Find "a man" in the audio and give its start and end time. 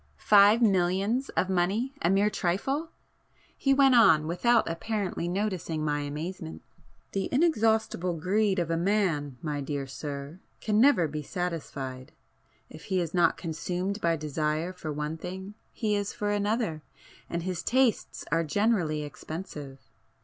8.71-9.37